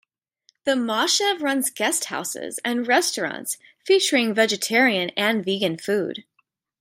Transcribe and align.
The 0.63 0.71
moshav 0.71 1.43
runs 1.43 1.69
guesthouses 1.69 2.57
and 2.65 2.87
restaurants 2.87 3.59
featuring 3.85 4.33
vegetarian 4.33 5.11
and 5.11 5.45
vegan 5.45 5.77
food. 5.77 6.23